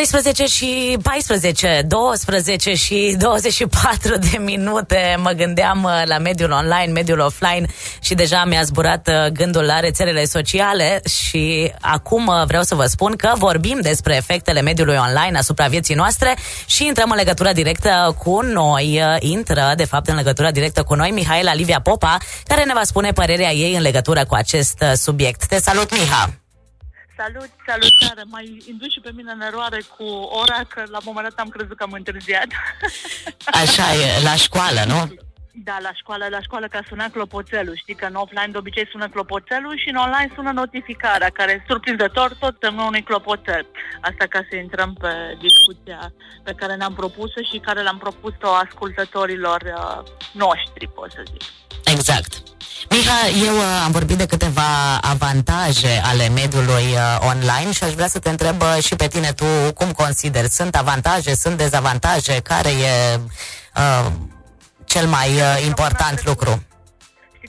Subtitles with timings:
[0.00, 7.18] 13 și 14, 12 și 24 de minute mă gândeam uh, la mediul online, mediul
[7.18, 7.66] offline
[8.00, 12.84] și deja mi-a zburat uh, gândul la rețelele sociale și acum uh, vreau să vă
[12.84, 16.36] spun că vorbim despre efectele mediului online asupra vieții noastre
[16.66, 19.02] și intrăm în legătură directă cu noi.
[19.18, 23.12] Intră, de fapt, în legătură directă cu noi Mihaela Livia Popa, care ne va spune
[23.12, 25.46] părerea ei în legătură cu acest subiect.
[25.46, 26.30] Te salut, Miha!
[27.24, 28.22] Salut, salutare!
[28.26, 30.04] Mai indus și pe mine în eroare cu
[30.42, 32.46] ora, că la un moment dat am crezut că am întârziat.
[33.62, 35.00] Așa e, la școală, nu?
[35.52, 37.76] Da, la școală, la școală ca suna clopoțelul.
[37.76, 42.34] Știi că în offline de obicei sună clopoțelul și în online sună notificarea, care surprinzător
[42.34, 43.66] tot semnul unui clopoțel.
[44.00, 45.12] Asta ca să intrăm pe
[45.46, 46.12] discuția
[46.44, 49.98] pe care ne-am propus și care l-am propus-o ascultătorilor uh,
[50.32, 51.42] noștri, pot să zic.
[51.84, 52.32] Exact.
[53.00, 58.08] Miha, eu uh, am vorbit de câteva avantaje ale mediului uh, online și aș vrea
[58.08, 60.48] să te întreb uh, și pe tine tu cum consideri.
[60.50, 62.40] Sunt avantaje, sunt dezavantaje?
[62.40, 63.20] Care e
[63.76, 64.06] uh,
[64.84, 66.62] cel mai uh, important lucru?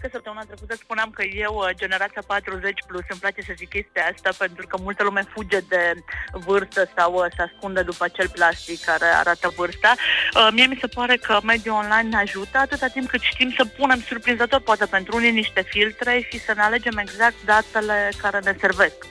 [0.01, 4.03] Că săptămâna trecută spuneam că eu, uh, generația 40 plus, îmi place să zic chestia
[4.11, 5.93] asta pentru că multă lume fuge de
[6.31, 9.93] vârstă sau uh, se ascunde după acel plastic care arată vârsta.
[9.95, 13.65] Uh, mie mi se pare că mediul online ne ajută atâta timp cât știm să
[13.65, 18.55] punem surprinzător, poate pentru unii, niște filtre și să ne alegem exact datele care ne
[18.59, 19.05] servesc.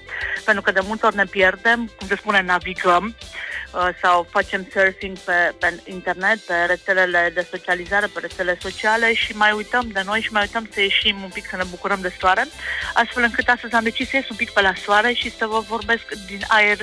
[0.44, 3.49] Pentru că de multe ori ne pierdem, cum se spune, navigăm Uh,
[4.02, 9.52] sau facem surfing pe, pe internet, pe rețelele de socializare, pe rețele sociale și mai
[9.52, 12.46] uităm de noi și mai uităm să ieșim un pic, să ne bucurăm de soare,
[12.94, 15.60] astfel încât astăzi am decis să ies un pic pe la soare și să vă
[15.68, 16.78] vorbesc din aer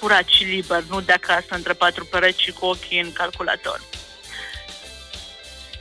[0.00, 3.80] curat și liber, nu de acasă între patru pereți și cu ochii în calculator.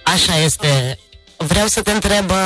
[0.03, 0.99] Așa este.
[1.37, 2.37] Vreau să te întreb uh,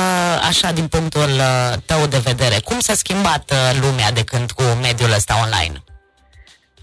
[0.48, 5.12] așa din punctul uh, tău de vedere, cum s-a schimbat lumea de când cu mediul
[5.12, 5.82] ăsta online?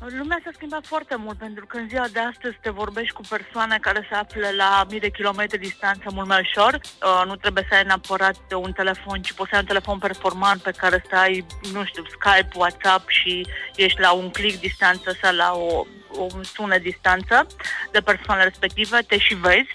[0.09, 3.77] Lumea s-a schimbat foarte mult pentru că în ziua de astăzi te vorbești cu persoane
[3.81, 6.73] care se află la mii de kilometri distanță mult mai ușor.
[6.73, 10.61] Uh, nu trebuie să ai neapărat un telefon, ci poți să ai un telefon performant
[10.61, 15.35] pe care să ai, nu știu, Skype, WhatsApp și ești la un click distanță sau
[15.35, 15.85] la o
[16.17, 17.47] o sună distanță
[17.91, 19.71] de persoanele respective, te și vezi.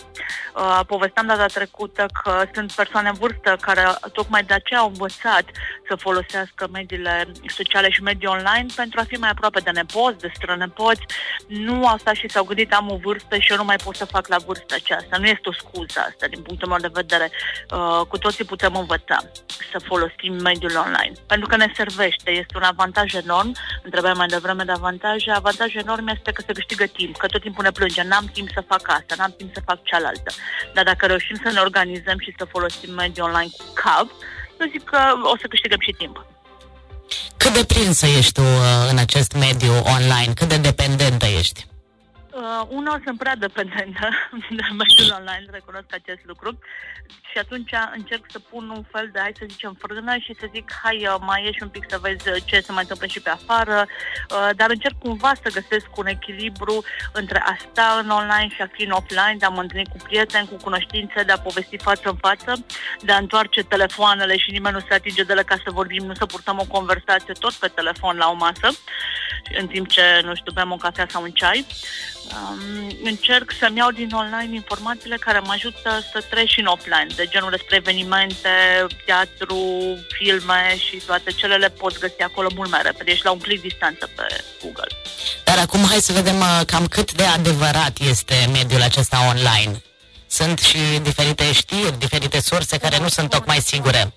[0.54, 3.82] Uh, povesteam data trecută că sunt persoane în vârstă care
[4.12, 5.44] tocmai de aceea au învățat
[5.88, 10.32] să folosească mediile sociale și medii online pentru a fi mai aproape de nepoți, de
[10.34, 11.06] strănepoți.
[11.46, 14.04] Nu au stat și s-au gândit am o vârstă și eu nu mai pot să
[14.04, 15.16] fac la vârsta aceasta.
[15.16, 17.30] Nu este o scuză asta din punctul meu de vedere.
[17.70, 19.18] Uh, cu toții putem învăța
[19.72, 21.12] să folosim mediul online.
[21.26, 23.52] Pentru că ne servește, este un avantaj enorm.
[23.88, 25.30] Întrebam mai devreme de avantaje.
[25.30, 28.68] Avantajul enorm este că se câștigă timp, că tot timpul ne plângem, n-am timp să
[28.72, 30.30] fac asta, n-am timp să fac cealaltă.
[30.74, 34.08] Dar dacă reușim să ne organizăm și să folosim mediul online cu cap,
[34.60, 35.00] eu zic că
[35.32, 36.26] o să câștigăm și timp.
[37.36, 40.32] Cât de prinsă ești tu uh, în acest mediu online?
[40.34, 41.66] Cât de dependentă ești?
[42.38, 44.08] Uh, una sunt prea dependentă
[44.58, 46.58] de mediul online, recunosc acest lucru.
[47.30, 50.72] Și atunci încerc să pun un fel de, hai să zicem, frână și să zic,
[50.82, 53.30] hai, uh, mai ieși un pic să vezi uh, ce se mai întâmplă și pe
[53.30, 58.62] afară, uh, dar încerc cumva să găsesc un echilibru între a sta în online și
[58.62, 61.78] a fi în offline, de a mă întâlni cu prieteni, cu cunoștințe, de a povesti
[61.78, 62.66] față în față,
[63.00, 66.14] de a întoarce telefoanele și nimeni nu se atinge de la ca să vorbim, nu
[66.14, 68.68] să purtăm o conversație tot pe telefon la o masă,
[69.60, 71.66] în timp ce, nu știu, bem o cafea sau un ceai.
[72.28, 77.06] Um, încerc să-mi iau din online informațiile care mă ajută să trec și în offline,
[77.16, 78.48] de genul despre evenimente,
[79.04, 79.58] teatru,
[80.08, 83.10] filme și toate cele le poți găsi acolo mult mai repede.
[83.10, 84.26] Ești la un click distanță pe
[84.62, 84.92] Google.
[85.44, 89.82] Dar acum hai să vedem uh, cam cât de adevărat este mediul acesta online.
[90.26, 94.12] Sunt și diferite știri, diferite surse care nu sunt tocmai sigure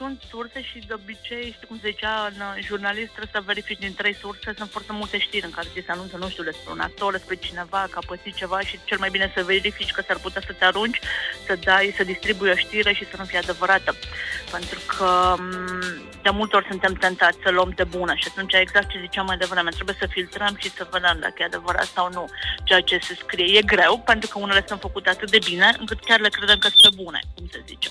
[0.00, 3.94] sunt surse și de obicei, știi cum se zicea în jurnalist, trebuie să verifici din
[3.94, 6.80] trei surse, sunt foarte multe știri în care ți se anunță, nu știu, despre un
[6.80, 10.18] actor, despre cineva, că a pățit ceva și cel mai bine să verifici că s-ar
[10.24, 11.00] putea să te arunci,
[11.46, 13.90] să dai, să distribui o știre și să nu fie adevărată.
[14.50, 18.88] Pentru că mm, de multe ori suntem tentați să luăm de bună și atunci exact
[18.88, 22.24] ce ziceam mai devreme, trebuie să filtrăm și să vedem dacă e adevărat sau nu
[22.64, 23.58] ceea ce se scrie.
[23.58, 26.68] E greu pentru că unele sunt făcute atât de bine încât chiar le credem că
[26.68, 27.90] sunt bune, cum se zice.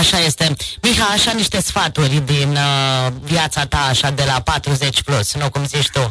[0.00, 0.56] Așa este.
[0.82, 5.64] Miha, așa niște sfaturi din uh, viața ta, așa de la 40 plus, nu cum
[5.64, 6.06] zici tu.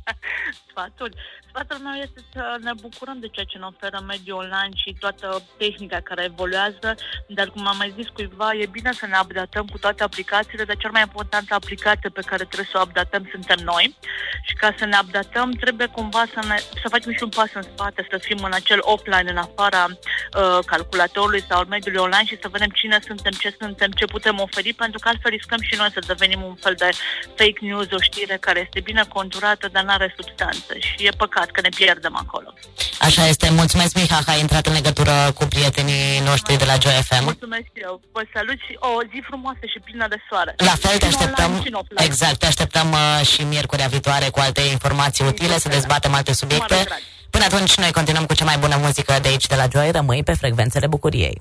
[0.70, 1.14] sfaturi?
[1.52, 5.42] Sfatul meu este să ne bucurăm de ceea ce ne oferă mediul online și toată
[5.56, 6.88] tehnica care evoluează,
[7.28, 10.76] dar cum am mai zis cuiva, e bine să ne updatăm cu toate aplicațiile, dar
[10.76, 13.96] cea mai importantă aplicație pe care trebuie să o updatăm suntem noi.
[14.42, 17.62] Și ca să ne updatăm trebuie cumva să, ne, să facem și un pas în
[17.62, 22.48] spate, să fim în acel offline, în afara uh, calculatorului sau mediului online și să
[22.48, 26.00] vedem cine suntem, ce suntem, ce putem oferi, pentru că altfel riscăm și noi să
[26.06, 26.88] devenim un fel de
[27.36, 30.72] fake news, o știre care este bine conturată, dar nu are substanță.
[30.78, 32.54] Și e păcat că ne pierdem acolo.
[33.00, 33.50] Așa este.
[33.50, 37.22] Mulțumesc, Miha, că ai intrat în legătură cu prietenii noștri de la Joy FM.
[37.22, 38.00] Mulțumesc eu.
[38.12, 40.54] Vă salut și o zi frumoasă și plină de soare.
[40.56, 41.50] La fel, te așteptăm.
[41.96, 46.86] Exact, te așteptăm uh, și miercurea viitoare cu alte informații utile, să dezbatem alte subiecte.
[47.30, 49.90] Până atunci, noi continuăm cu cea mai bună muzică de aici, de la Joy.
[49.90, 51.40] Rămâi pe frecvențele bucuriei.